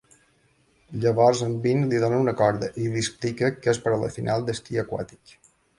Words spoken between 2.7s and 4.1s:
i li explica que és per a